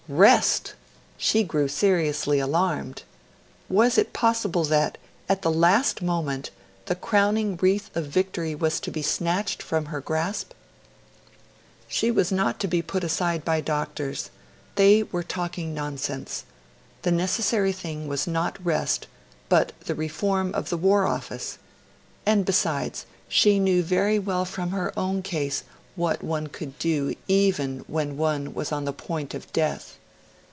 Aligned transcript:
Rest! 0.09 0.73
She 1.17 1.41
grew 1.43 1.69
seriously 1.69 2.39
alarmed. 2.39 3.03
Was 3.69 3.97
it 3.97 4.11
possible 4.11 4.65
that, 4.65 4.97
at 5.29 5.41
the 5.41 5.51
last 5.51 6.01
moment, 6.01 6.49
the 6.87 6.95
crowning 6.97 7.55
wreath 7.61 7.89
of 7.95 8.07
victory 8.07 8.53
was 8.53 8.81
to 8.81 8.91
be 8.91 9.01
snatched 9.03 9.63
from 9.63 9.85
her 9.85 10.01
grasp? 10.01 10.51
She 11.87 12.11
was 12.11 12.29
not 12.29 12.59
to 12.59 12.67
be 12.67 12.81
put 12.81 13.05
aside 13.05 13.45
by 13.45 13.61
doctors; 13.61 14.31
they 14.75 15.03
were 15.03 15.23
talking 15.23 15.73
nonsense; 15.73 16.43
the 17.03 17.11
necessary 17.11 17.71
thing 17.71 18.05
was 18.09 18.27
not 18.27 18.59
rest, 18.65 19.07
but 19.47 19.71
the 19.85 19.95
reform 19.95 20.53
of 20.53 20.67
the 20.67 20.75
War 20.77 21.07
Office; 21.07 21.57
and, 22.25 22.43
besides, 22.43 23.05
she 23.29 23.59
knew 23.59 23.81
very 23.81 24.19
well 24.19 24.43
from 24.43 24.71
her 24.71 24.91
own 24.99 25.21
case 25.21 25.63
what 25.95 26.21
one 26.21 26.47
could 26.47 26.77
do 26.79 27.15
even 27.29 27.79
when 27.87 28.17
one 28.17 28.53
was 28.53 28.73
on 28.73 28.83
the 28.83 28.91
point 28.93 29.33
of 29.33 29.51
death. 29.53 29.97